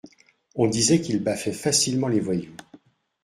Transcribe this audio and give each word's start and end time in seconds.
on 0.55 0.65
disait 0.67 0.99
qu’il 0.99 1.21
baffait 1.23 1.51
facilement 1.53 2.07
les 2.07 2.19
voyous. 2.19 2.55